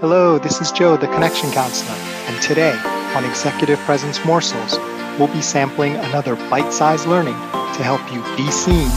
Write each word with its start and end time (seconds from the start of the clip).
Hello, 0.00 0.38
this 0.38 0.60
is 0.60 0.70
Joe, 0.72 0.98
the 0.98 1.06
Connection 1.06 1.50
Counselor, 1.52 1.96
and 1.96 2.42
today 2.42 2.78
on 3.14 3.24
Executive 3.24 3.78
Presence 3.78 4.22
Morsels, 4.26 4.76
we'll 5.18 5.32
be 5.32 5.40
sampling 5.40 5.94
another 5.94 6.36
bite 6.50 6.70
sized 6.70 7.06
learning 7.06 7.32
to 7.32 7.82
help 7.82 8.02
you 8.12 8.22
be 8.36 8.50
seen, 8.50 8.90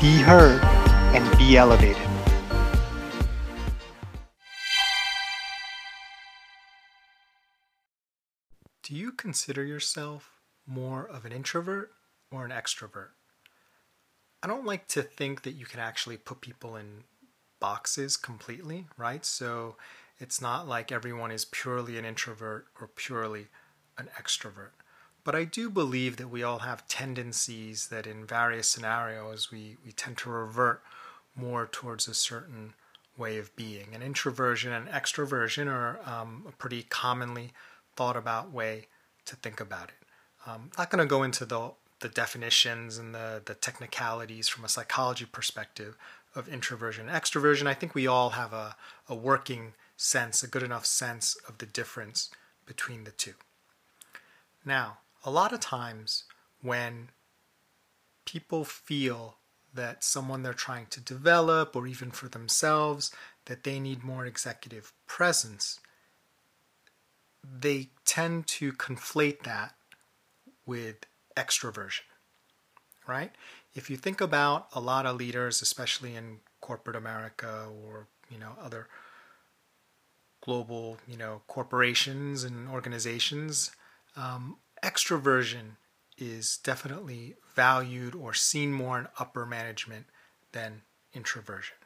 be 0.00 0.16
heard, 0.16 0.64
and 1.14 1.36
be 1.36 1.58
elevated. 1.58 2.08
Do 8.82 8.94
you 8.94 9.12
consider 9.12 9.62
yourself 9.62 10.40
more 10.66 11.06
of 11.06 11.26
an 11.26 11.32
introvert 11.32 11.92
or 12.30 12.46
an 12.46 12.50
extrovert? 12.50 13.08
I 14.42 14.46
don't 14.46 14.64
like 14.64 14.88
to 14.88 15.02
think 15.02 15.42
that 15.42 15.52
you 15.52 15.66
can 15.66 15.80
actually 15.80 16.16
put 16.16 16.40
people 16.40 16.76
in 16.76 17.04
boxes 17.60 18.16
completely, 18.16 18.86
right? 18.96 19.24
So 19.24 19.76
it's 20.18 20.40
not 20.40 20.68
like 20.68 20.92
everyone 20.92 21.30
is 21.30 21.44
purely 21.44 21.98
an 21.98 22.04
introvert 22.04 22.66
or 22.80 22.88
purely 22.88 23.48
an 23.98 24.08
extrovert. 24.18 24.70
But 25.24 25.34
I 25.34 25.44
do 25.44 25.70
believe 25.70 26.18
that 26.18 26.28
we 26.28 26.42
all 26.42 26.60
have 26.60 26.86
tendencies 26.86 27.88
that 27.88 28.06
in 28.06 28.26
various 28.26 28.68
scenarios 28.68 29.50
we, 29.50 29.76
we 29.84 29.92
tend 29.92 30.18
to 30.18 30.30
revert 30.30 30.82
more 31.34 31.66
towards 31.66 32.06
a 32.06 32.14
certain 32.14 32.74
way 33.16 33.38
of 33.38 33.54
being. 33.56 33.94
An 33.94 34.02
introversion 34.02 34.72
and 34.72 34.88
extroversion 34.88 35.66
are 35.66 35.98
um, 36.04 36.44
a 36.46 36.52
pretty 36.52 36.82
commonly 36.82 37.52
thought 37.96 38.16
about 38.16 38.52
way 38.52 38.88
to 39.24 39.36
think 39.36 39.60
about 39.60 39.88
it. 39.88 40.06
I'm 40.46 40.54
um, 40.54 40.70
not 40.76 40.90
going 40.90 41.02
to 41.02 41.08
go 41.08 41.22
into 41.22 41.46
the, 41.46 41.70
the 42.00 42.08
definitions 42.10 42.98
and 42.98 43.14
the, 43.14 43.40
the 43.42 43.54
technicalities 43.54 44.48
from 44.48 44.64
a 44.64 44.68
psychology 44.68 45.24
perspective 45.24 45.96
of 46.34 46.48
introversion 46.48 47.08
and 47.08 47.22
extroversion. 47.22 47.66
I 47.66 47.74
think 47.74 47.94
we 47.94 48.06
all 48.06 48.30
have 48.30 48.52
a, 48.52 48.76
a 49.08 49.14
working 49.14 49.72
sense, 49.96 50.42
a 50.42 50.48
good 50.48 50.62
enough 50.62 50.86
sense 50.86 51.36
of 51.48 51.58
the 51.58 51.66
difference 51.66 52.30
between 52.66 53.04
the 53.04 53.10
two. 53.10 53.34
Now, 54.64 54.98
a 55.24 55.30
lot 55.30 55.52
of 55.52 55.60
times 55.60 56.24
when 56.60 57.10
people 58.24 58.64
feel 58.64 59.36
that 59.74 60.04
someone 60.04 60.42
they're 60.42 60.52
trying 60.52 60.86
to 60.86 61.00
develop 61.00 61.74
or 61.74 61.86
even 61.86 62.10
for 62.10 62.28
themselves 62.28 63.10
that 63.46 63.64
they 63.64 63.78
need 63.78 64.04
more 64.04 64.24
executive 64.24 64.92
presence 65.06 65.80
they 67.42 67.88
tend 68.06 68.46
to 68.46 68.72
conflate 68.72 69.42
that 69.42 69.74
with 70.64 70.96
extroversion 71.36 72.02
right 73.06 73.32
if 73.74 73.90
you 73.90 73.96
think 73.96 74.20
about 74.20 74.68
a 74.72 74.80
lot 74.80 75.04
of 75.04 75.16
leaders 75.16 75.60
especially 75.60 76.14
in 76.14 76.38
corporate 76.60 76.96
america 76.96 77.66
or 77.84 78.06
you 78.30 78.38
know 78.38 78.52
other 78.62 78.88
global 80.44 80.98
you 81.08 81.16
know 81.16 81.40
corporations 81.46 82.44
and 82.44 82.68
organizations 82.68 83.70
um, 84.16 84.58
extroversion 84.84 85.76
is 86.18 86.58
definitely 86.62 87.34
valued 87.54 88.14
or 88.14 88.34
seen 88.34 88.72
more 88.72 88.98
in 88.98 89.08
upper 89.18 89.46
management 89.46 90.06
than 90.52 90.82
introversion. 91.12 91.76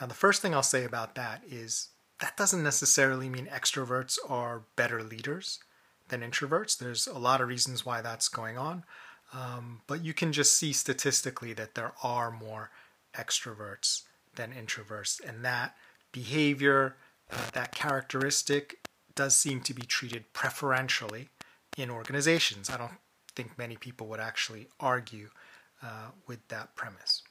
Now, 0.00 0.06
the 0.06 0.14
first 0.14 0.42
thing 0.42 0.54
I'll 0.54 0.62
say 0.62 0.84
about 0.84 1.14
that 1.14 1.42
is 1.48 1.88
that 2.20 2.36
doesn't 2.36 2.62
necessarily 2.62 3.28
mean 3.28 3.46
extroverts 3.46 4.18
are 4.28 4.64
better 4.74 5.02
leaders 5.02 5.60
than 6.08 6.20
introverts. 6.20 6.76
There's 6.76 7.06
a 7.06 7.18
lot 7.18 7.40
of 7.40 7.48
reasons 7.48 7.86
why 7.86 8.00
that's 8.00 8.28
going 8.28 8.58
on, 8.58 8.84
um, 9.32 9.80
but 9.86 10.04
you 10.04 10.12
can 10.12 10.32
just 10.32 10.56
see 10.56 10.72
statistically 10.72 11.52
that 11.54 11.74
there 11.74 11.92
are 12.02 12.30
more 12.30 12.70
extroverts 13.14 14.02
than 14.34 14.52
introverts, 14.52 15.18
and 15.26 15.44
that 15.44 15.74
behavior, 16.12 16.96
uh, 17.30 17.36
that 17.52 17.74
characteristic, 17.74 18.86
does 19.14 19.36
seem 19.36 19.60
to 19.62 19.74
be 19.74 19.82
treated 19.82 20.32
preferentially 20.32 21.30
in 21.76 21.90
organizations. 21.90 22.70
I 22.70 22.76
don't 22.76 22.98
think 23.34 23.58
many 23.58 23.76
people 23.76 24.06
would 24.08 24.20
actually 24.20 24.68
argue 24.78 25.30
uh, 25.82 26.10
with 26.26 26.46
that 26.48 26.76
premise. 26.76 27.22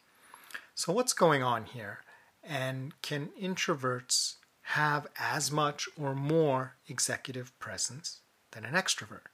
So, 0.74 0.92
what's 0.92 1.14
going 1.14 1.42
on 1.42 1.66
here? 1.66 2.00
And 2.44 3.00
can 3.02 3.30
introverts 3.42 4.36
have 4.70 5.08
as 5.18 5.52
much 5.52 5.88
or 6.00 6.14
more 6.14 6.76
executive 6.88 7.58
presence 7.60 8.20
than 8.52 8.66
an 8.66 8.74
extrovert? 8.74 9.28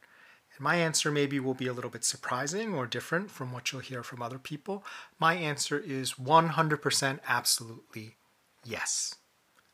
And 0.56 0.62
my 0.62 0.76
answer 0.76 1.12
maybe 1.12 1.40
will 1.40 1.54
be 1.54 1.68
a 1.68 1.74
little 1.74 1.90
bit 1.90 2.06
surprising 2.06 2.74
or 2.74 2.86
different 2.86 3.32
from 3.32 3.52
what 3.52 3.72
you'll 3.72 3.82
hear 3.82 4.04
from 4.04 4.22
other 4.22 4.40
people. 4.40 4.84
My 5.20 5.34
answer 5.34 5.78
is 5.78 6.14
100% 6.14 7.20
absolutely 7.28 8.16
yes, 8.64 9.16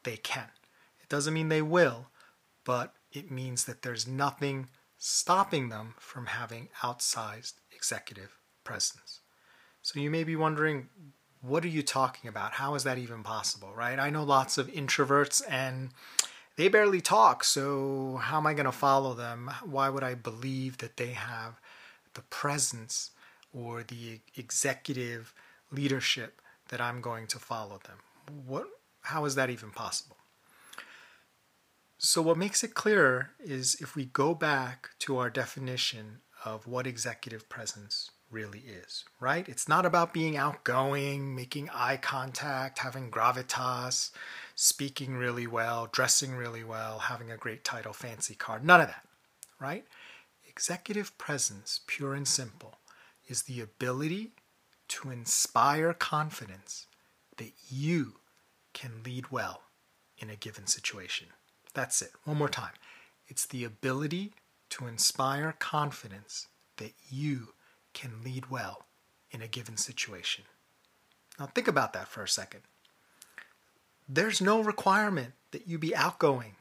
they 0.03 0.17
can. 0.17 0.49
It 1.07 1.15
doesn't 1.15 1.33
mean 1.33 1.47
they 1.47 1.61
will, 1.61 2.07
but 2.65 2.93
it 3.13 3.31
means 3.31 3.63
that 3.63 3.81
there's 3.81 4.05
nothing 4.05 4.67
stopping 4.97 5.69
them 5.69 5.93
from 5.97 6.25
having 6.25 6.67
outsized 6.81 7.53
executive 7.73 8.37
presence. 8.65 9.21
So 9.81 10.01
you 10.01 10.11
may 10.11 10.25
be 10.25 10.35
wondering, 10.35 10.89
what 11.41 11.63
are 11.63 11.69
you 11.69 11.81
talking 11.81 12.27
about? 12.27 12.53
How 12.53 12.75
is 12.75 12.83
that 12.83 12.97
even 12.97 13.23
possible, 13.23 13.71
right? 13.73 13.97
I 13.97 14.09
know 14.09 14.23
lots 14.23 14.57
of 14.57 14.67
introverts 14.67 15.41
and 15.47 15.91
they 16.57 16.67
barely 16.67 16.99
talk, 16.99 17.45
so 17.45 18.19
how 18.21 18.37
am 18.37 18.47
I 18.47 18.53
going 18.53 18.65
to 18.65 18.71
follow 18.73 19.13
them? 19.13 19.49
Why 19.63 19.87
would 19.87 20.03
I 20.03 20.15
believe 20.15 20.79
that 20.79 20.97
they 20.97 21.11
have 21.11 21.61
the 22.15 22.21
presence 22.23 23.11
or 23.53 23.83
the 23.83 24.19
executive 24.35 25.33
leadership 25.71 26.41
that 26.67 26.81
I'm 26.81 26.99
going 26.99 27.27
to 27.27 27.39
follow 27.39 27.79
them? 27.85 27.99
What 28.45 28.67
how 29.03 29.23
is 29.23 29.35
that 29.35 29.49
even 29.49 29.71
possible? 29.71 30.17
So, 32.17 32.23
what 32.23 32.35
makes 32.35 32.63
it 32.63 32.73
clearer 32.73 33.29
is 33.39 33.75
if 33.79 33.95
we 33.95 34.05
go 34.05 34.33
back 34.33 34.89
to 35.01 35.19
our 35.19 35.29
definition 35.29 36.21
of 36.43 36.65
what 36.65 36.87
executive 36.87 37.47
presence 37.47 38.09
really 38.31 38.61
is, 38.61 39.05
right? 39.19 39.47
It's 39.47 39.69
not 39.69 39.85
about 39.85 40.15
being 40.15 40.35
outgoing, 40.35 41.35
making 41.35 41.69
eye 41.71 41.97
contact, 41.97 42.79
having 42.79 43.11
gravitas, 43.11 44.09
speaking 44.55 45.15
really 45.15 45.45
well, 45.45 45.89
dressing 45.91 46.33
really 46.33 46.63
well, 46.63 46.97
having 46.97 47.29
a 47.29 47.37
great 47.37 47.63
title, 47.63 47.93
fancy 47.93 48.33
card, 48.33 48.65
none 48.65 48.81
of 48.81 48.87
that, 48.87 49.05
right? 49.59 49.85
Executive 50.49 51.15
presence, 51.19 51.81
pure 51.85 52.15
and 52.15 52.27
simple, 52.27 52.79
is 53.27 53.43
the 53.43 53.61
ability 53.61 54.31
to 54.87 55.11
inspire 55.11 55.93
confidence 55.93 56.87
that 57.37 57.51
you 57.69 58.15
can 58.73 59.03
lead 59.05 59.29
well 59.29 59.61
in 60.17 60.31
a 60.31 60.35
given 60.35 60.65
situation. 60.65 61.27
That's 61.77 62.01
it. 62.01 62.09
One 62.23 62.37
more 62.37 62.49
time. 62.49 62.73
It's 63.27 63.45
the 63.45 63.63
ability 63.63 64.33
to 64.71 64.87
inspire 64.87 65.53
confidence 65.59 66.47
that 66.77 66.93
you 67.07 67.49
can 67.93 68.23
lead 68.25 68.49
well 68.49 68.87
in 69.29 69.43
a 69.43 69.47
given 69.47 69.77
situation. 69.77 70.45
Now, 71.39 71.45
think 71.45 71.67
about 71.67 71.93
that 71.93 72.07
for 72.07 72.23
a 72.23 72.27
second. 72.27 72.61
There's 74.09 74.41
no 74.41 74.59
requirement 74.59 75.33
that 75.51 75.67
you 75.67 75.77
be 75.77 75.95
outgoing 75.95 76.55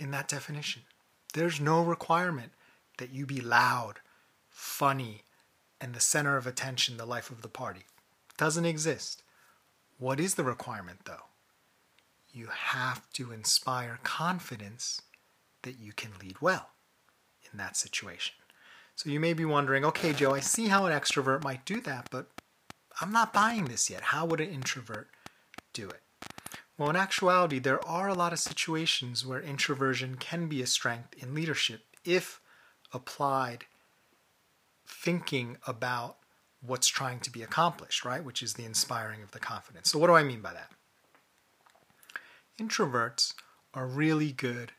in 0.00 0.10
that 0.10 0.26
definition. 0.26 0.82
There's 1.34 1.60
no 1.60 1.80
requirement 1.80 2.50
that 2.98 3.12
you 3.12 3.26
be 3.26 3.40
loud, 3.40 4.00
funny, 4.50 5.22
and 5.80 5.94
the 5.94 6.00
center 6.00 6.36
of 6.36 6.48
attention, 6.48 6.96
the 6.96 7.06
life 7.06 7.30
of 7.30 7.42
the 7.42 7.48
party. 7.48 7.84
Doesn't 8.38 8.64
exist. 8.64 9.22
What 10.00 10.18
is 10.18 10.34
the 10.34 10.42
requirement, 10.42 11.04
though? 11.04 11.26
You 12.32 12.48
have 12.52 13.10
to 13.12 13.32
inspire 13.32 13.98
confidence 14.02 15.00
that 15.62 15.78
you 15.78 15.92
can 15.92 16.10
lead 16.20 16.40
well 16.40 16.70
in 17.50 17.58
that 17.58 17.76
situation. 17.76 18.34
So 18.94 19.10
you 19.10 19.20
may 19.20 19.32
be 19.32 19.44
wondering, 19.44 19.84
okay, 19.84 20.12
Joe, 20.12 20.34
I 20.34 20.40
see 20.40 20.68
how 20.68 20.86
an 20.86 20.98
extrovert 20.98 21.44
might 21.44 21.64
do 21.64 21.80
that, 21.82 22.08
but 22.10 22.26
I'm 23.00 23.12
not 23.12 23.32
buying 23.32 23.66
this 23.66 23.90
yet. 23.90 24.02
How 24.02 24.24
would 24.26 24.40
an 24.40 24.50
introvert 24.50 25.08
do 25.72 25.88
it? 25.88 26.00
Well, 26.78 26.90
in 26.90 26.96
actuality, 26.96 27.58
there 27.58 27.84
are 27.86 28.08
a 28.08 28.14
lot 28.14 28.32
of 28.32 28.38
situations 28.38 29.26
where 29.26 29.40
introversion 29.40 30.16
can 30.16 30.48
be 30.48 30.62
a 30.62 30.66
strength 30.66 31.14
in 31.22 31.34
leadership 31.34 31.82
if 32.04 32.40
applied 32.92 33.64
thinking 34.86 35.58
about 35.66 36.16
what's 36.60 36.88
trying 36.88 37.20
to 37.20 37.30
be 37.30 37.42
accomplished, 37.42 38.04
right? 38.04 38.24
Which 38.24 38.42
is 38.42 38.54
the 38.54 38.64
inspiring 38.64 39.22
of 39.22 39.32
the 39.32 39.38
confidence. 39.38 39.90
So, 39.90 39.98
what 39.98 40.06
do 40.06 40.14
I 40.14 40.22
mean 40.22 40.40
by 40.40 40.52
that? 40.52 40.70
Introverts 42.58 43.34
are 43.72 43.86
really 43.86 44.32
good 44.32 44.72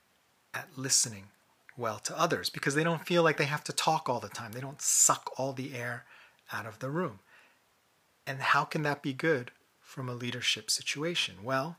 at 0.53 0.77
listening 0.77 1.25
well 1.75 1.97
to 1.97 2.17
others 2.17 2.49
because 2.49 2.75
they 2.75 2.83
don't 2.83 3.05
feel 3.05 3.23
like 3.23 3.37
they 3.37 3.45
have 3.45 3.63
to 3.63 3.73
talk 3.73 4.07
all 4.07 4.19
the 4.19 4.29
time. 4.29 4.51
They 4.51 4.61
don't 4.61 4.81
suck 4.81 5.31
all 5.37 5.53
the 5.53 5.75
air 5.75 6.05
out 6.51 6.67
of 6.67 6.79
the 6.79 6.89
room. 6.89 7.19
And 8.27 8.39
how 8.39 8.63
can 8.63 8.83
that 8.83 9.01
be 9.01 9.13
good 9.13 9.51
from 9.81 10.07
a 10.07 10.13
leadership 10.13 10.69
situation? 10.69 11.37
Well, 11.43 11.77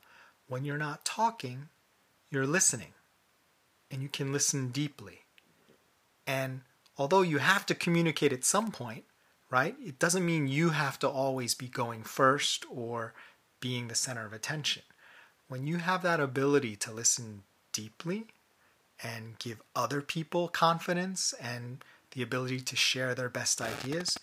when 0.48 0.64
you're 0.64 0.76
not 0.76 1.04
talking, 1.04 1.68
you're 2.30 2.46
listening. 2.46 2.94
And 3.90 4.02
you 4.02 4.08
can 4.08 4.32
listen 4.32 4.70
deeply. 4.70 5.20
And 6.26 6.62
although 6.98 7.22
you 7.22 7.38
have 7.38 7.64
to 7.66 7.74
communicate 7.74 8.32
at 8.32 8.44
some 8.44 8.72
point, 8.72 9.04
right, 9.48 9.76
it 9.80 10.00
doesn't 10.00 10.26
mean 10.26 10.48
you 10.48 10.70
have 10.70 10.98
to 10.98 11.08
always 11.08 11.54
be 11.54 11.68
going 11.68 12.02
first 12.02 12.66
or 12.68 13.14
being 13.60 13.86
the 13.86 13.94
center 13.94 14.26
of 14.26 14.32
attention 14.32 14.82
when 15.48 15.66
you 15.66 15.78
have 15.78 16.02
that 16.02 16.20
ability 16.20 16.76
to 16.76 16.92
listen 16.92 17.42
deeply 17.72 18.26
and 19.02 19.38
give 19.38 19.62
other 19.74 20.00
people 20.00 20.48
confidence 20.48 21.34
and 21.40 21.84
the 22.12 22.22
ability 22.22 22.60
to 22.60 22.76
share 22.76 23.14
their 23.14 23.28
best 23.28 23.60
ideas, 23.60 24.16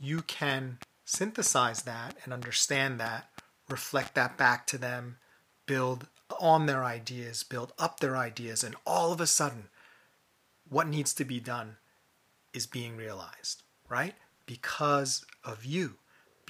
you 0.00 0.22
can 0.22 0.78
synthesize 1.04 1.82
that 1.82 2.16
and 2.24 2.32
understand 2.32 2.98
that, 2.98 3.28
reflect 3.68 4.14
that 4.14 4.36
back 4.36 4.66
to 4.66 4.78
them, 4.78 5.18
build 5.66 6.06
on 6.40 6.66
their 6.66 6.84
ideas, 6.84 7.42
build 7.42 7.72
up 7.78 8.00
their 8.00 8.16
ideas, 8.16 8.64
and 8.64 8.74
all 8.86 9.12
of 9.12 9.20
a 9.20 9.26
sudden, 9.26 9.68
what 10.68 10.88
needs 10.88 11.12
to 11.14 11.24
be 11.24 11.38
done 11.38 11.76
is 12.54 12.66
being 12.66 12.96
realized, 12.96 13.62
right? 13.88 14.14
Because 14.46 15.24
of 15.44 15.64
you, 15.64 15.96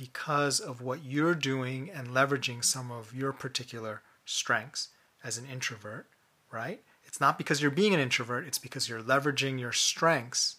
because 0.02 0.58
of 0.58 0.82
what 0.82 1.04
you're 1.04 1.32
doing 1.32 1.88
and 1.88 2.08
leveraging 2.08 2.64
some 2.64 2.90
of 2.90 3.14
your 3.14 3.32
particular 3.32 4.02
strengths 4.24 4.88
as 5.22 5.38
an 5.38 5.46
introvert, 5.46 6.08
right? 6.50 6.82
It's 7.04 7.20
not 7.20 7.38
because 7.38 7.62
you're 7.62 7.70
being 7.70 7.94
an 7.94 8.00
introvert, 8.00 8.44
it's 8.44 8.58
because 8.58 8.88
you're 8.88 9.00
leveraging 9.00 9.60
your 9.60 9.70
strengths, 9.70 10.56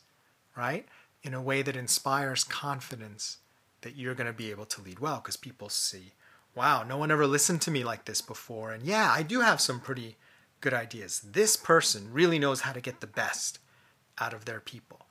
right? 0.55 0.85
In 1.23 1.33
a 1.33 1.41
way 1.41 1.61
that 1.61 1.75
inspires 1.75 2.45
confidence 2.45 3.39
that 3.81 3.97
you're 3.97 4.15
going 4.15 4.27
to 4.27 4.31
be 4.31 4.49
able 4.49 4.63
to 4.65 4.81
lead 4.81 4.99
well 4.99 5.17
because 5.17 5.35
people 5.35 5.67
see, 5.67 6.13
wow, 6.55 6.83
no 6.83 6.95
one 6.95 7.11
ever 7.11 7.27
listened 7.27 7.61
to 7.63 7.71
me 7.71 7.83
like 7.83 8.05
this 8.05 8.21
before. 8.21 8.71
And 8.71 8.83
yeah, 8.83 9.11
I 9.11 9.23
do 9.23 9.41
have 9.41 9.59
some 9.59 9.81
pretty 9.81 10.15
good 10.61 10.73
ideas. 10.73 11.19
This 11.19 11.57
person 11.57 12.13
really 12.13 12.39
knows 12.39 12.61
how 12.61 12.71
to 12.71 12.79
get 12.79 13.01
the 13.01 13.07
best 13.07 13.59
out 14.19 14.33
of 14.33 14.45
their 14.45 14.61
people. 14.61 15.01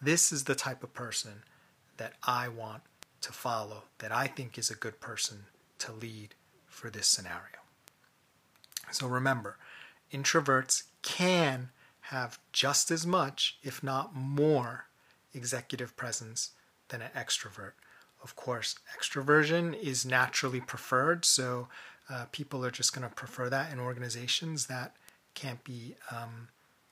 This 0.00 0.32
is 0.32 0.44
the 0.44 0.54
type 0.54 0.82
of 0.82 0.94
person 0.94 1.42
that 1.98 2.14
I 2.22 2.48
want 2.48 2.84
to 3.22 3.32
follow, 3.32 3.84
that 3.98 4.12
I 4.12 4.26
think 4.26 4.58
is 4.58 4.70
a 4.70 4.74
good 4.74 5.00
person 5.00 5.46
to 5.78 5.92
lead 5.92 6.34
for 6.66 6.90
this 6.90 7.06
scenario. 7.06 7.62
So 8.90 9.06
remember, 9.06 9.56
introverts 10.12 10.84
can 11.02 11.70
have 12.06 12.38
just 12.52 12.90
as 12.90 13.06
much, 13.06 13.58
if 13.62 13.82
not 13.82 14.14
more, 14.14 14.86
executive 15.34 15.96
presence 15.96 16.50
than 16.88 17.00
an 17.02 17.10
extrovert. 17.16 17.72
Of 18.22 18.36
course, 18.36 18.76
extroversion 18.96 19.78
is 19.80 20.04
naturally 20.04 20.60
preferred, 20.60 21.24
so 21.24 21.68
uh, 22.10 22.26
people 22.32 22.64
are 22.64 22.70
just 22.70 22.94
going 22.94 23.08
to 23.08 23.14
prefer 23.14 23.48
that 23.48 23.72
in 23.72 23.80
organizations. 23.80 24.66
That 24.66 24.94
can't 25.34 25.64
be 25.64 25.96
um, 26.10 26.48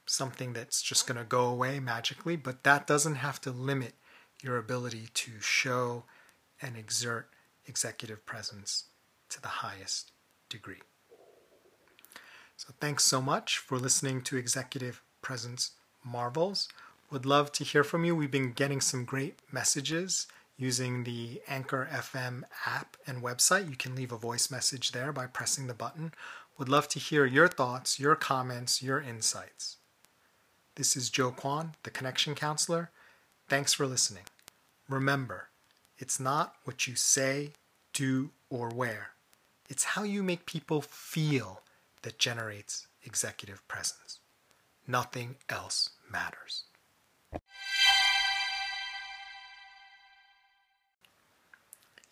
something 0.06 0.52
that's 0.52 0.82
just 0.82 1.06
going 1.06 1.18
to 1.18 1.24
go 1.24 1.46
away 1.46 1.78
magically, 1.78 2.36
but 2.36 2.64
that 2.64 2.86
doesn't 2.86 3.16
have 3.16 3.40
to 3.42 3.50
limit 3.50 3.94
your 4.42 4.56
ability 4.56 5.08
to 5.14 5.32
show 5.40 6.04
and 6.62 6.76
exert 6.76 7.28
executive 7.66 8.24
presence 8.26 8.84
to 9.28 9.40
the 9.40 9.48
highest 9.48 10.12
degree. 10.48 10.82
So, 12.56 12.74
thanks 12.80 13.04
so 13.04 13.22
much 13.22 13.58
for 13.58 13.78
listening 13.78 14.20
to 14.22 14.36
Executive 14.36 15.00
Presence 15.22 15.72
Morsels. 16.04 16.68
Would 17.10 17.24
love 17.24 17.52
to 17.52 17.64
hear 17.64 17.82
from 17.82 18.04
you. 18.04 18.14
We've 18.14 18.30
been 18.30 18.52
getting 18.52 18.80
some 18.80 19.04
great 19.04 19.38
messages 19.50 20.26
using 20.56 21.04
the 21.04 21.40
Anchor 21.48 21.88
FM 21.90 22.42
app 22.66 22.96
and 23.06 23.22
website. 23.22 23.70
You 23.70 23.76
can 23.76 23.94
leave 23.94 24.12
a 24.12 24.18
voice 24.18 24.50
message 24.50 24.92
there 24.92 25.12
by 25.12 25.26
pressing 25.26 25.66
the 25.66 25.74
button. 25.74 26.12
Would 26.58 26.68
love 26.68 26.86
to 26.88 26.98
hear 26.98 27.24
your 27.24 27.48
thoughts, 27.48 27.98
your 27.98 28.14
comments, 28.14 28.82
your 28.82 29.00
insights. 29.00 29.78
This 30.74 30.96
is 30.96 31.08
Joe 31.08 31.30
Kwan, 31.30 31.74
the 31.82 31.90
Connection 31.90 32.34
Counselor. 32.34 32.90
Thanks 33.48 33.72
for 33.72 33.86
listening. 33.86 34.24
Remember, 34.88 35.49
it's 36.00 36.18
not 36.18 36.54
what 36.64 36.86
you 36.86 36.96
say, 36.96 37.50
do, 37.92 38.30
or 38.48 38.70
wear, 38.70 39.10
it's 39.68 39.84
how 39.84 40.02
you 40.02 40.22
make 40.22 40.46
people 40.46 40.80
feel 40.80 41.60
that 42.02 42.18
generates 42.18 42.86
executive 43.04 43.66
presence. 43.68 44.18
Nothing 44.86 45.36
else 45.48 45.90
matters. 46.10 46.64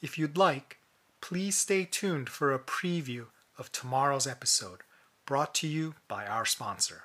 If 0.02 0.18
you'd 0.18 0.36
like, 0.36 0.78
please 1.22 1.56
stay 1.56 1.84
tuned 1.84 2.28
for 2.28 2.52
a 2.52 2.58
preview 2.58 3.26
of 3.56 3.72
tomorrow's 3.72 4.26
episode 4.26 4.82
brought 5.24 5.54
to 5.56 5.66
you 5.66 5.94
by 6.06 6.26
our 6.26 6.44
sponsor. 6.44 7.04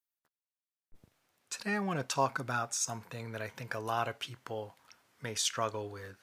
Today, 1.51 1.75
I 1.75 1.79
want 1.79 1.99
to 1.99 2.15
talk 2.15 2.39
about 2.39 2.73
something 2.73 3.33
that 3.33 3.41
I 3.41 3.49
think 3.49 3.75
a 3.75 3.79
lot 3.79 4.07
of 4.07 4.19
people 4.19 4.75
may 5.21 5.35
struggle 5.35 5.89
with 5.89 6.15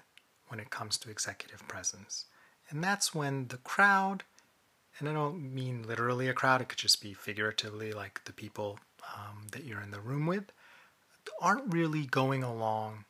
when 0.48 0.58
it 0.58 0.70
comes 0.70 0.96
to 0.98 1.10
executive 1.10 1.68
presence. 1.68 2.24
And 2.70 2.82
that's 2.82 3.14
when 3.14 3.48
the 3.48 3.58
crowd, 3.58 4.24
and 4.98 5.06
I 5.06 5.12
don't 5.12 5.54
mean 5.54 5.84
literally 5.86 6.28
a 6.28 6.32
crowd, 6.32 6.62
it 6.62 6.70
could 6.70 6.78
just 6.78 7.02
be 7.02 7.12
figuratively 7.12 7.92
like 7.92 8.24
the 8.24 8.32
people 8.32 8.78
um, 9.14 9.48
that 9.52 9.64
you're 9.64 9.82
in 9.82 9.90
the 9.90 10.00
room 10.00 10.24
with, 10.24 10.50
aren't 11.42 11.74
really 11.74 12.06
going 12.06 12.42
along 12.42 13.04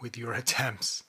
with 0.00 0.18
your 0.18 0.32
attempts 0.34 1.04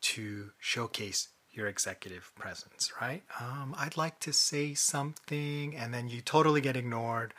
to 0.00 0.52
showcase 0.58 1.28
your 1.52 1.66
executive 1.66 2.32
presence, 2.34 2.92
right? 2.98 3.24
Um, 3.38 3.74
I'd 3.78 3.98
like 3.98 4.20
to 4.20 4.32
say 4.32 4.72
something, 4.72 5.76
and 5.76 5.92
then 5.92 6.08
you 6.08 6.22
totally 6.22 6.62
get 6.62 6.78
ignored, 6.78 7.34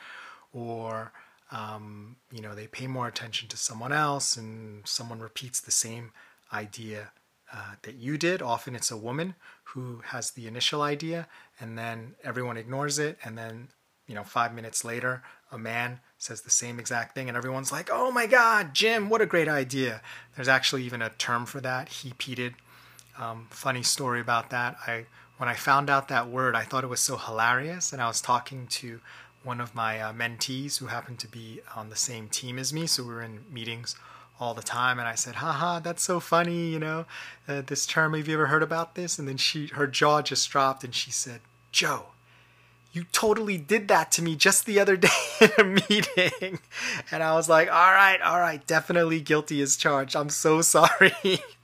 or 0.52 1.12
um, 1.52 2.16
you 2.30 2.40
know, 2.40 2.54
they 2.54 2.66
pay 2.66 2.86
more 2.86 3.08
attention 3.08 3.48
to 3.48 3.56
someone 3.56 3.92
else 3.92 4.36
and 4.36 4.86
someone 4.86 5.20
repeats 5.20 5.60
the 5.60 5.70
same 5.70 6.12
idea 6.52 7.10
uh, 7.52 7.74
that 7.82 7.96
you 7.96 8.16
did. 8.16 8.40
Often 8.40 8.76
it's 8.76 8.90
a 8.90 8.96
woman 8.96 9.34
who 9.64 10.02
has 10.06 10.30
the 10.30 10.46
initial 10.46 10.82
idea 10.82 11.26
and 11.58 11.76
then 11.76 12.14
everyone 12.22 12.56
ignores 12.56 12.98
it. 12.98 13.18
And 13.24 13.36
then, 13.36 13.68
you 14.06 14.14
know, 14.14 14.22
five 14.22 14.54
minutes 14.54 14.84
later, 14.84 15.22
a 15.50 15.58
man 15.58 16.00
says 16.18 16.42
the 16.42 16.50
same 16.50 16.78
exact 16.78 17.14
thing 17.14 17.28
and 17.28 17.36
everyone's 17.36 17.72
like, 17.72 17.88
oh 17.92 18.12
my 18.12 18.26
God, 18.26 18.74
Jim, 18.74 19.08
what 19.08 19.20
a 19.20 19.26
great 19.26 19.48
idea. 19.48 20.02
There's 20.36 20.48
actually 20.48 20.84
even 20.84 21.02
a 21.02 21.10
term 21.10 21.46
for 21.46 21.60
that, 21.60 21.88
hepeated. 21.88 22.54
Um, 23.18 23.48
funny 23.50 23.82
story 23.82 24.20
about 24.20 24.50
that. 24.50 24.76
I 24.86 25.06
when 25.40 25.48
I 25.48 25.54
found 25.54 25.88
out 25.88 26.08
that 26.08 26.28
word, 26.28 26.54
I 26.54 26.64
thought 26.64 26.84
it 26.84 26.88
was 26.88 27.00
so 27.00 27.16
hilarious, 27.16 27.94
and 27.94 28.02
I 28.02 28.08
was 28.08 28.20
talking 28.20 28.66
to 28.66 29.00
one 29.42 29.60
of 29.60 29.74
my 29.74 30.00
uh, 30.00 30.12
mentees 30.12 30.78
who 30.78 30.86
happened 30.86 31.18
to 31.20 31.28
be 31.28 31.60
on 31.74 31.88
the 31.88 31.96
same 31.96 32.28
team 32.28 32.58
as 32.58 32.72
me. 32.72 32.86
So 32.86 33.02
we 33.02 33.08
were 33.10 33.22
in 33.22 33.44
meetings 33.50 33.96
all 34.38 34.54
the 34.54 34.62
time. 34.62 34.98
And 34.98 35.06
I 35.06 35.14
said, 35.14 35.36
haha, 35.36 35.80
that's 35.80 36.02
so 36.02 36.18
funny, 36.18 36.70
you 36.70 36.78
know, 36.78 37.04
uh, 37.46 37.62
this 37.62 37.86
term, 37.86 38.14
have 38.14 38.26
you 38.26 38.34
ever 38.34 38.46
heard 38.46 38.62
about 38.62 38.94
this? 38.94 39.18
And 39.18 39.28
then 39.28 39.36
she, 39.36 39.66
her 39.68 39.86
jaw 39.86 40.22
just 40.22 40.50
dropped 40.50 40.82
and 40.82 40.94
she 40.94 41.10
said, 41.10 41.40
Joe, 41.72 42.06
you 42.92 43.04
totally 43.12 43.56
did 43.56 43.86
that 43.88 44.10
to 44.12 44.22
me 44.22 44.34
just 44.34 44.66
the 44.66 44.80
other 44.80 44.96
day 44.96 45.08
in 45.40 45.50
a 45.58 45.64
meeting. 45.64 46.58
And 47.12 47.22
I 47.22 47.34
was 47.34 47.48
like, 47.48 47.68
all 47.68 47.92
right, 47.92 48.20
all 48.22 48.40
right, 48.40 48.66
definitely 48.66 49.20
guilty 49.20 49.60
as 49.60 49.76
charged. 49.76 50.16
I'm 50.16 50.30
so 50.30 50.60
sorry. 50.62 51.12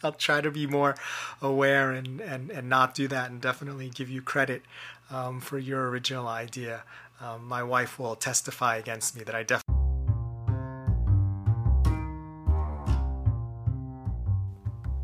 I'll 0.03 0.13
try 0.13 0.41
to 0.41 0.51
be 0.51 0.67
more 0.67 0.97
aware 1.43 1.93
and, 1.93 2.21
and, 2.21 2.51
and 2.51 2.69
not 2.69 2.95
do 2.95 3.09
that 3.09 3.31
and 3.31 3.41
definitely 3.41 3.89
give 3.89 4.11
you 4.11 4.23
credit 4.23 4.63
um, 5.11 5.41
for 5.41 5.59
your 5.59 5.89
original 5.89 6.29
idea. 6.29 6.83
Um, 7.21 7.47
my 7.47 7.63
wife 7.63 7.99
will 7.99 8.15
testify 8.15 8.77
against 8.77 9.17
me 9.17 9.25
that 9.25 9.35
I 9.35 9.43
definitely. 9.43 9.63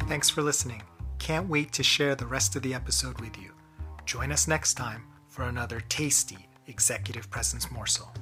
Thanks 0.08 0.28
for 0.28 0.42
listening. 0.42 0.82
Can't 1.18 1.48
wait 1.48 1.72
to 1.72 1.82
share 1.82 2.14
the 2.14 2.26
rest 2.26 2.54
of 2.54 2.62
the 2.62 2.74
episode 2.74 3.20
with 3.20 3.38
you. 3.38 3.52
Join 4.04 4.30
us 4.30 4.46
next 4.46 4.74
time 4.74 5.04
for 5.28 5.44
another 5.44 5.80
tasty 5.80 6.48
executive 6.66 7.30
presence 7.30 7.70
morsel. 7.70 8.12